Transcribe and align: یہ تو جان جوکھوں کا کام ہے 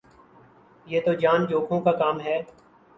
یہ 0.87 1.01
تو 1.05 1.13
جان 1.15 1.45
جوکھوں 1.45 1.81
کا 1.81 1.91
کام 1.97 2.19
ہے 2.21 2.41